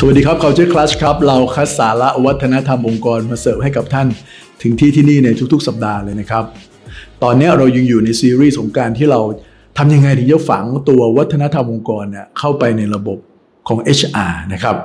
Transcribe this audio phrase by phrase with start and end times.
[0.00, 4.08] สวัสดีครับ Culture Clash ครับ เราคัดสาระวัฒนธรรมองค์กรมาเสิร์ฟให้กับท่าน
[4.62, 6.44] ถึงที่ที่นี่ในทุกๆ สัปดาห์เลยนะครับ
[7.22, 9.20] ตอนนี้เรายังอยู่ในซีรีส์ของการที่เรา
[9.78, 13.18] ทำยังไงถึงจะฝังตัววัฒนธรรมองค์กรเนี่ยเข้าไปในระบบ
[13.68, 14.76] ของ HR นะครับ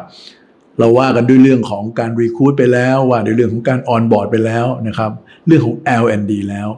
[0.79, 5.11] เราว่ากันด้วยเรื่องของการรีคูดไปแล้ว ว่าด้วยเรื่องของการออนบอร์ดไปแล้วนะครับ
[5.47, 6.69] เรื่องของ L&D แล้ว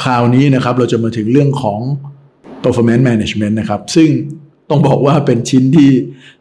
[0.00, 1.80] คราวนี้นะครับเราจะมาถึงเรื่องของ
[2.62, 4.10] performance management นะครับ ซึ่ง
[4.70, 5.90] ต้องบอกว่าเป็นชิ้นที่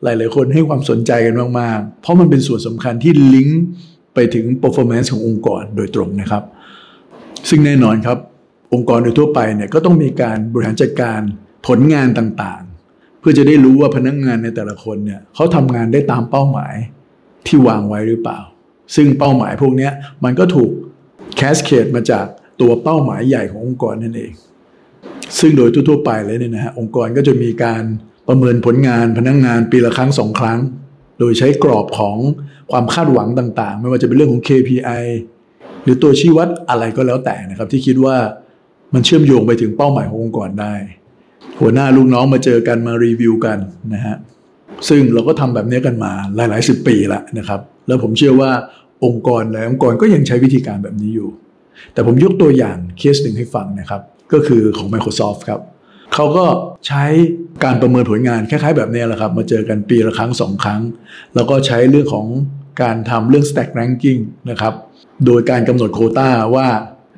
[0.04, 3.62] หลาย ๆ คนให้ความสนใจกันมาก ๆ เพราะมันเป็นส่วนสำคัญที่ลิงก์
[4.13, 6.44] ไปถึง performance ขององค์กรโดยตรงนะครับ
[7.50, 8.17] ซึ่งแน่นอนครับ
[8.73, 11.20] องค์กรโดยทั่วไปเนี่ยก็ต้องมีการบริหารจัดการ
[11.67, 16.75] ผลงานต่างๆ เพื่อจะได้รู้ว่าพนักงงานในแต่ละคนเนี่ยเขาทำงานได้ตามเป้าหมาย
[17.48, 18.39] ที่วางไว้หรือเปล่า
[18.95, 19.89] ซึ่งเป้าหมายพวกนี้
[20.23, 20.72] มันก็ถูก
[21.36, 22.25] แคสเคดมาจาก
[22.62, 24.31] ตัวเป้าหมายใหญ่ขององค์กรนั่นเอง
[25.39, 27.84] ซึ่งโดยทั่วๆไปเลยเนี่ยนะฮะองค์กรก็จะมีการ
[28.28, 30.59] ประเมินผลงานพนักงงานปีละครั้งสองครั้ง
[31.20, 32.17] โดยใช้กรอบของ
[32.72, 35.03] ความคาดหวังต่างๆ ไม่ว่าจะเป็นเรื่องของ KPI
[35.84, 38.17] หรือตัวชี้วัดอะไรก็แล้วแต่นะครับ ที่คิดว่า
[38.94, 40.73] มันเชื่อมโยงไปถึงเป้าหมายขององค์กรได้
[41.59, 43.58] หัวหน้าลูกน้องมาเจอกันมารีวิวกัน
[43.94, 44.16] นะฮะ
[44.89, 48.52] ซึ่งเราก็ทำแบบนี้กันมาหลายๆสิบปีละนะครับ แล้วผมเชื่อว่า
[49.06, 51.30] องค์กรหลายองค์กรก็ยังใช้วิธีการแบบนี้อยู่
[51.94, 54.02] แต่ผมยกตัวอย่างเคสหนึ่งให้ฟังนะครับ
[54.34, 55.62] ก็คือของ Microsoft ครับ
[56.13, 56.45] เขาก็
[56.88, 57.03] ใช้
[57.63, 60.81] การประเมินผลงานคล้ายๆแบบนี้แหละครับ มาเจอกันปีละครั้งสองครั้ง
[61.36, 62.27] แล้วก็ใช้เรื่องของ
[62.81, 64.73] การทำเรื่อง stack ranking นะครับ
[65.25, 66.67] โดยการกำหนดโคต้าว่า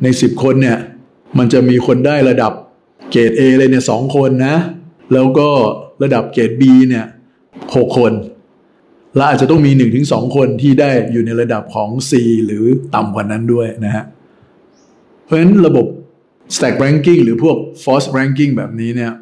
[0.04, 0.78] ใน 10 คนเนี่ย
[1.38, 2.52] มันจะมีคนได้ระดับ
[3.12, 4.56] เกรด A เลยเนี่ยสองคนนะ
[5.14, 5.50] แล้วก็
[6.04, 7.06] ระดับเกรด B เนี่ย
[7.76, 8.14] หกคน
[9.16, 9.72] และอาจจะต้องมี
[10.06, 12.12] 1-2 คนที่ได้อยู่ในระดับของ C
[12.46, 12.64] หรือ
[12.96, 14.06] ต่ำกว่านั้นด้วยนะฮะ
[15.24, 15.86] เพราะฉะนั้นระบบ
[16.56, 19.14] stack ranking หรือพวก force ranking แบบนี้เนี่ย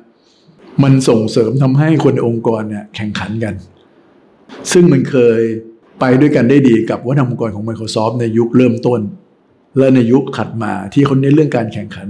[0.84, 3.54] มันส่งเสริมทำให้คนองค์กรเนี่ยแข่งขันกัน
[4.72, 5.40] ซึ่งมันเคย
[6.00, 9.00] ไปด้วยกันได้ดีกับวัฒนธรรมองค์กรของ Microsoft ในยุคเริ่มต้น
[9.78, 12.08] และในยุคถัดมาที่เขาเน้นเรื่องการแข่งขัน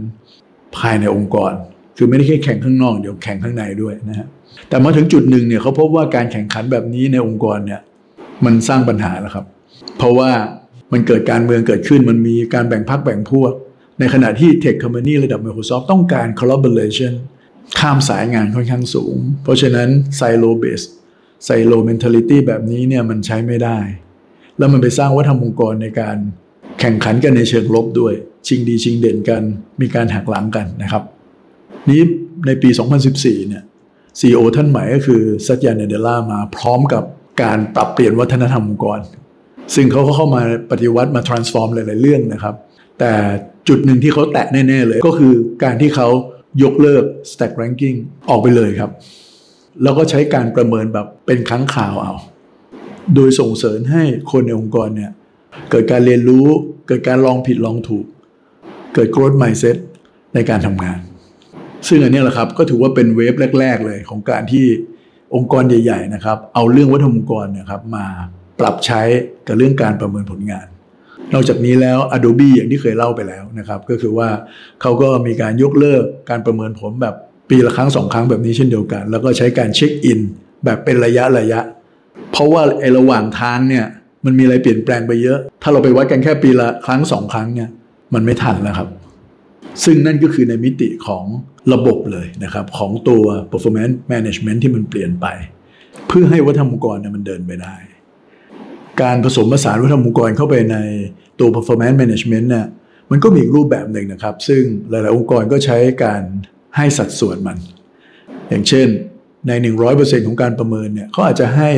[0.77, 1.53] ภายในองค์กร
[1.97, 4.27] คือไม่ได้แค่แข่งข้างนอกเดี๋ยวแข่งข้างในด้วยนะฮะ
[4.69, 7.81] แต่มาถึงจุดหนึ่งเนี่ยเขาพบว่าการแข่งขันแบบนี้ในองค์กรเนี่ย
[8.45, 9.45] มันสร้างปัญหาแล้วครับ
[9.97, 10.29] เพราะว่า
[10.91, 13.51] มันเกิดการเมืองเกิดขึ้นมันมีการแบ่งพรรคแบ่งพวก
[13.99, 17.13] ในขณะที่ Tech Company ระดับ Microsoft ต้องการ collaboration
[17.79, 20.85] ข้ามสายงานค่อนข้างสูง เพราะฉะนั้น silo base
[21.47, 23.77] silo mentality แบบนี้เนี่ยมันใช้ไม่ได้
[24.57, 26.17] แล้วมันไปสร้างวัฒนธรรมองค์กรในการ
[26.79, 28.13] แข่งขันกันในเชิงลบด้วย
[28.47, 29.41] ชิงดีชิงเด่นกัน
[29.81, 31.03] มีการหักหลังกันนะครับ
[31.89, 32.01] นี้
[32.47, 32.69] ในปี
[33.09, 33.63] 2014 เนี่ย
[34.19, 37.03] CEO ท่านใหม่ก็คือซัตยาเนเดล่ามาพร้อมกับ
[37.43, 38.99] การปรับเปลี่ยนวัฒนธรรมองค์กร
[39.75, 40.41] ซึ่งเขาก็เข้ามา
[40.71, 42.55] ปฏิวัติมา transform หลาย ๆ เรื่องนะครับ
[42.99, 43.13] แต่
[43.67, 46.07] จุดหนึ่งที่เขาแตะแน่ๆเลย ก็คือการที่เขา
[46.63, 47.97] ยกเลิก stack ranking
[48.29, 48.91] ออกไปเลยครับ
[49.83, 52.13] แล้วก็ใช้การประเมินแบบเป็นครั้งข่าวเอา
[53.15, 55.11] โดยส่งเสริมให้คนในองค์กรเนี่ย
[55.71, 56.47] เกิดการเรียนรู้
[56.87, 58.05] เกิดการลองผิดลองถูก
[58.93, 59.77] เกิด growth mindset
[60.35, 60.99] ในการทำงาน
[61.87, 64.65] ซึ่งอันนี้แหละครับก็ถือว่าเป็นเวฟแรก ๆ เลยของการที่
[65.35, 68.05] องค์กรใหญ่ ๆ นะครับ เอาเรื่องวัฒนธรรมองค์กรนี่ยครับมา
[68.59, 69.01] ปรับใช้
[69.47, 70.67] กับเรื่องการประเมินผลงาน
[71.33, 74.29] นอกจากนี้แล้ว Adobe อย่างที่เคยเล่าไปแล้วนะครับ ก็คือว่า
[74.81, 77.15] เขาก็มีการยกเลิกการประเมินผลแบบ
[77.49, 80.19] ปีละครั้งสองครั้งแบบนี้เช่นเดียวกัน แล้วก็ใช้การเช็คอิน
[80.65, 81.59] แบบเป็นระยะระยะ
[82.31, 83.85] เพราะว่าไอ้ระหว่างทางเนี่ย
[84.25, 87.69] มันมีอะไรเปลี่ยนแปลงไปเยอะ ถ้าเราไปวัดกันแค่ปีละครั้งสองครั้งเนี่ย
[88.13, 88.89] มันไม่ทันแล้วครับ
[89.83, 91.23] ซึ่งนั่นก็คือในมิติของ
[91.73, 95.27] ระบบเลยนะครับ ของตัว performance management ที่มันเปลี่ยนไป
[96.07, 97.75] เพื่อให้วัฒนธรรมองค์กรเนี่ยมันเดินไปได้
[99.01, 100.77] การผสมผสานวัฒนธรรมองค์กรเข้าไปใน
[101.39, 102.67] ตัว performance management เนี่ย
[103.11, 106.21] มันก็มีอีกรูปแบบหนึ่งนะครับ ซึ่งหลาย ๆ องค์กรก็ใช้การ
[106.75, 107.57] ให้สัดส่วนมัน
[108.49, 108.87] อย่างเช่น
[109.47, 109.51] ใน
[109.89, 111.69] 100%ของการประเมินเนี่ยเขาอาจจะให้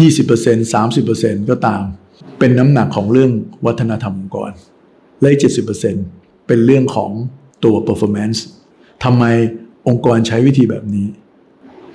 [0.00, 0.74] 20%
[1.04, 1.82] 30%ก็ตาม
[2.38, 3.30] เป็นน้ำหนักของเรื่อง
[3.66, 4.50] วัฒนธรรมองค์กร
[5.20, 5.28] และ
[5.88, 7.10] 70%เป็นเรื่องของ
[7.64, 8.38] ตัว performance
[9.04, 9.24] ทำไม
[9.88, 11.06] องค์กรใช้วิธีแบบนี้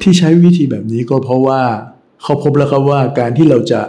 [0.02, 1.62] ที่ใช้วิธีแบบนี้ก็เพราะว่า
[2.24, 3.82] เขาพบแล้วครับว่าการที่เราจะ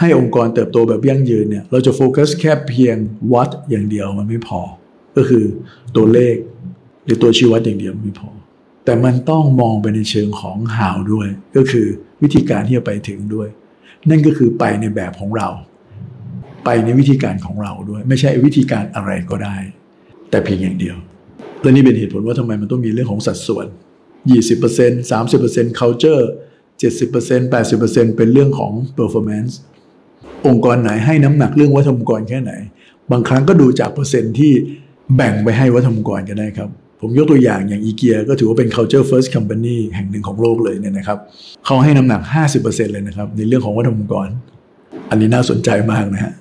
[0.00, 2.96] ให้องค์กรเติบโตแบบยั่งยืนเนี่ยเราจะโฟกัสแค่เพียง
[3.32, 4.60] วัดอย่างเดียวมันไม่พอ
[5.16, 5.44] ก็คือ
[5.96, 6.36] ตัวเลข
[7.04, 8.28] หรือตัวชี้วัดอย่างเดียวไม่พอ
[8.84, 11.86] แต่มันต้องมองไปในเชิงของ how ด้วย ก็คือ
[12.22, 13.48] วิธีการที่จะไปถึงด้วย
[14.10, 15.48] นั่นก็คือไปในแบบของเรา
[16.64, 19.56] ไปในวิธีการของเราด้วย ไม่ใช่วิธีการอะไรก็ได้
[20.30, 20.96] แต่เพียงอย่างเดียว
[21.62, 23.66] และนี่เป็นเหตุผลว่าทำไมมันต้องมีเรื่องของสัดส่วน
[24.38, 26.22] 20% 30% culture
[26.80, 29.52] 70% 80%เป็นเรื่องของ performance
[30.46, 32.52] องค์กรไหนให้น้ำหนักเรื่องวัฒนธรรมองค์กรแค่ไหน
[33.12, 34.52] บางครั้งก็ดูจากเปอร์เซ็นต์ที่
[35.16, 36.68] แบ่งไปให้วัฒนธรรมองค์กรก็ได้ครับ
[37.00, 41.18] ผมยกตัวอย่างอย่างอีเกียก็ถือว่าเป็น culture first company แห่งหนึ่งของโลกเลยเนี่ยนะครับ
[41.66, 42.20] เขาให้น้ำหนัก
[42.58, 44.28] 50%เลยนะครับในเรื่องของวัฒนธรรมองค์กร
[45.10, 46.32] อันนี้น่าสนใจมากนะฮะ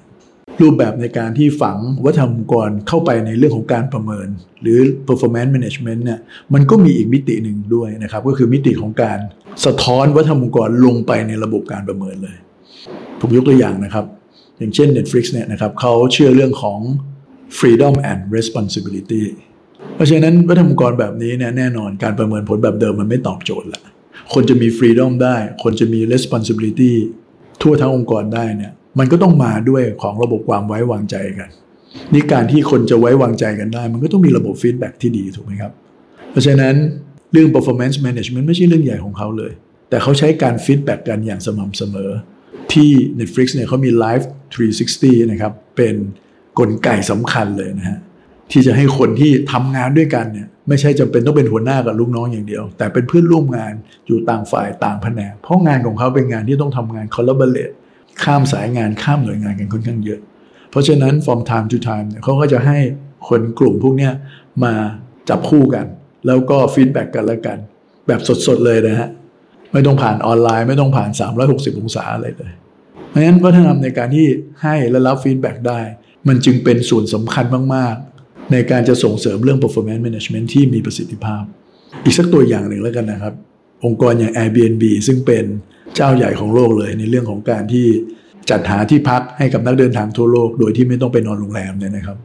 [0.61, 4.27] รูปแบบในการที่ฝังวัฒนธรรมองค์กรเข้าไปในเรื่องของการประเมิน
[4.61, 6.19] หรือ performance management เนี่ย
[6.53, 9.17] มันก็มีอีกมิติหนึ่งด้วยนะครับก็คือมิติของการ
[9.65, 12.37] สะท้อนวัฒนธรรมองค์กรลงไปในระบบการประเมินเลย
[13.21, 14.05] ผมยกตัวอย่างนะครับ
[14.57, 16.79] อย่างเช่น Netflix เนี่ยนะครับเขาเชื่อเรื่องของ
[17.59, 19.23] freedom and responsibility
[19.95, 23.81] เพราะฉะนั้นวัฒนธรรมองค์กรแบบนี้เนี่ยแน่นอนการประเมินผลแบบเดิมมันไม่ตอบโจทย์ละ
[24.33, 26.93] คนจะมี freedom ได้ คนจะมี responsibility
[27.61, 31.49] ทั่วทั้งองค์กรได้เนี่ยมันก็ต้องมาด้วยของระบบความไว้วางใจกัน
[32.13, 35.71] นี่การที่คนจะไว้วางใจกันได้ มันก็ต้องมีระบบฟีดแบ็ที่ดีถูกไหมครับ
[36.31, 36.75] เพราะฉะนั้น
[37.31, 39.51] เรื่อง performance management ไม่ใช่เรื่องใหญ่ของเขาเลย
[39.89, 42.11] แต่เขาใช้การฟีดแบ็กกันอย่างสม่ำเสมอ
[42.73, 44.25] ที่ Netflix เนี่ยเขามี Live
[44.77, 45.97] 360 นะครับ เป็นน
[46.59, 47.99] กลไกสำคัญเลยนะฮะ
[48.51, 53.73] ที่จะให้คนที่ทำงานด้วยกันเนี่ยไม่ใช่จำเป็นต้องเป็นหัวหน้ากับลูกน้องอย่างเดียว แต่เป็นเพื่อนร่วมงาน
[54.07, 57.75] อยู่ต่างฝ่ายต่างแผนกเพราะงานของเขาเป็นงานที่ต้องทำงาน collaborate
[58.23, 60.19] ข้ามสายงานข้ามหน่วยงานกันค่อนข้างเยอะ
[60.71, 62.77] เพราะฉะนั้น from time to time เขาก็จะให้
[63.29, 64.09] คนกลุ่มพวกนี้
[64.63, 64.73] มา
[65.29, 65.85] จับคู่กัน
[66.27, 67.57] แล้วก็ feedback กันแล้วกัน
[68.07, 69.09] แบบสดๆเลยนะฮะ
[69.73, 71.09] ไม่ต้องผ่านออนไลน์ ไม่ต้องผ่าน
[71.45, 72.51] 360 องศาอะไรเลย
[73.09, 74.25] เพราะฉะนั้นวัฒนธรรมในการที่
[74.63, 75.79] ให้และรับ feedback ได้
[76.27, 81.43] มันจึงเป็นส่วนสำคัญมาก ๆ ในการจะส่งเสริมเรื่อง performance management ที่มีประสิทธิภาพ
[82.03, 83.33] อีกสักตัวอย่างหนึ่งแล้วกันนะครับ
[83.85, 85.45] องค์กรอย่าง Airbnb ซึ่งเป็น
[85.95, 87.87] เจ้าใหญ่ของโลกเลยในเรื่องของการที่
[88.49, 92.17] จัดหาที่พักให้กับนักเดินทางทั่วโลก โดยที่ไม่ต้องไปนอนโรงแรมเนี่ยนะครับ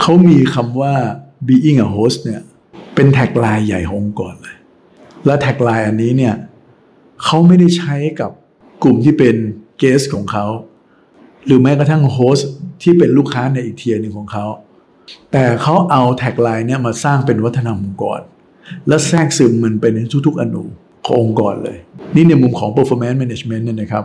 [0.00, 0.94] เขามีคำว่า
[1.48, 2.40] being a host เนี่ย
[2.94, 4.56] เป็น tagline ใหญ่ขององค์กรเลย
[5.26, 6.34] และ tagline อันนี้เนี่ย
[7.24, 8.30] เขาไม่ได้ใช้กับ
[8.82, 9.36] กลุ่มที่เป็น
[9.78, 10.46] guest ของเขา
[11.46, 12.38] หรือแม้กระทั่ง host
[12.82, 14.46] ที่เป็นลูกค้าในอีก tier หนึ่งของเขา
[15.32, 18.20] แต่เขาเอา tagline เนี่ยมาสร้างเป็นวัฒนธรรมองค์กร
[18.88, 20.62] และแทรกซึมมันไปในทุกๆอนุ
[21.06, 21.78] ขององค์กรเลย
[22.14, 24.04] นี่ในมุมของ performance management เนี่ยนะครับ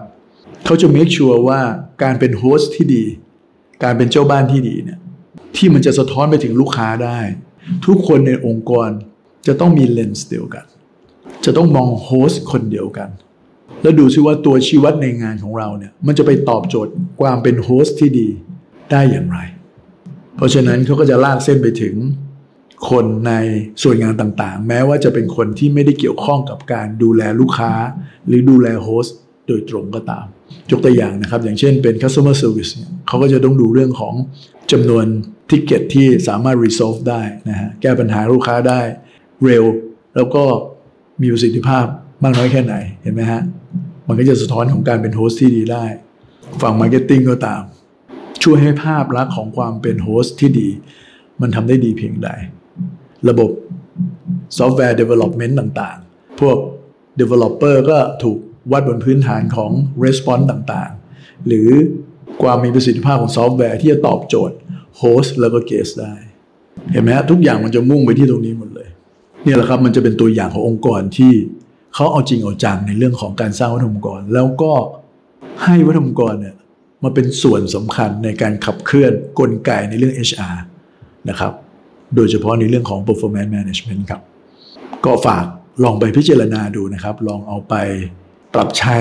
[0.66, 1.60] เขาจะ make sure ว่า
[2.04, 3.04] การเป็น host ที่ดี
[3.84, 5.00] การเป็นเจ้าบ้านที่ดีเนี่ย
[5.56, 7.20] ที่มันจะสะท้อนไปถึงลูกค้าได้
[7.86, 8.90] ทุกคนในองค์กร
[9.48, 10.66] จะต้องมีเลนส์เดียวกัน
[11.45, 13.09] จะต้องมอง host คนเดียวกัน
[13.81, 18.27] แล้วดูซิว่าตัวชี้วัดในงานของเราเนี่ยมันจะไปตอบโจทย์ความเป็น host ที่ดี
[18.92, 19.39] ได้อย่างไร
[20.36, 21.95] เพราะฉะนั้นเขาก็จะลากเส้นไปถึง
[22.89, 23.33] คนใน
[23.83, 27.74] ส่วนงานต่างๆ แม้ว่าจะเป็นคนที่ไม่ได้เกี่ยวข้องกับการดูแลลูกค้า
[28.27, 30.25] หรือดูแล host โดยตรงก็ตาม
[30.71, 34.13] ยกตัวอย่างนะครับ อย่างเช่นเป็น customer service เนี่ยเขาก็จะต้องดูเรื่องของ
[34.71, 35.06] จำนวน
[35.50, 38.81] ticket ที่สามารถ resolve ได้นะฮะ แก้ปัญหาลูกค้าได้
[39.45, 39.63] เร็ว
[40.15, 40.44] แล้วก็
[41.22, 41.86] มีประสิทธิภาพ
[42.24, 43.42] มากน้อยแค่ไหนเห็นไหมฮะ
[44.08, 45.84] มันก็จะสะท้อนของการเป็น host ที่ดีได้
[46.62, 47.62] ฝั่ง marketing ก็ตาม
[48.44, 50.68] ช่วยให้ภาพลักษณ์ของความเป็น host ที่ดี
[51.42, 52.30] มันทำได้ดีเพียงใด
[53.30, 53.50] ระบบ
[54.58, 56.58] ซอฟต์แวร์ development ต่างๆ พวก
[57.22, 58.38] developer ก็ถูก
[58.72, 59.72] วัดบนพื้นฐานของ
[60.04, 61.70] response ต่างๆ หรือ
[62.44, 64.56] ความมีประสิทธิภาพของซอฟต์แวร์ที่จะตอบโจทย์
[65.02, 66.16] host แล้วก็ guest ได้
[66.92, 68.70] เห็นไหมฮะทุกอย่างมันจะมุ่งไปที่ตรงนี้หมด
[69.45, 71.33] เนี่ยแหละครับมันจะเป็นตัวอย่างขององค์กรที่
[71.95, 74.74] เขาเอาจริงเอาจังในเรื่องของการสร้างวัฒนธรรมองค์กร แล้วก็
[75.63, 76.56] ให้วัฒนธรรมองค์กรเนี่ย
[77.03, 80.56] มาเป็นส่วนสำคัญในการขับเคลื่อนกลไกในเรื่อง HR
[81.30, 81.54] นะครับ
[82.16, 84.21] โดยเฉพาะในเรื่องของ performance management ครับ
[85.06, 85.45] ก็ฝาก
[85.83, 87.73] ลองไปพิจารณาดูนะครับ ลองเอาไป
[88.54, 88.97] ปรับใช้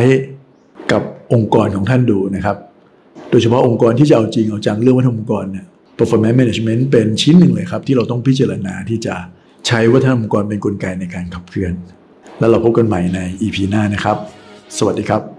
[0.92, 2.56] กับองค์กรของท่านดูนะครับ
[3.30, 5.66] โดยเฉพาะองค์กรที่จะเอาจริงเอาจังเรื่องวัฒนธรรมองค์กรเนี่ย
[5.98, 9.14] performance management เป็นชิ้นหนึ่งเลยครับ ที่เราต้องพิจารณาที่จะ
[9.66, 11.73] ใช้วัฒนธรรมองค์กรเป็นนกลไกในการขับเคลื่อน
[12.38, 14.16] แล้วเราพบกันใหม่ใน EP หน้านะครับ
[14.78, 15.33] สวัสดีครับ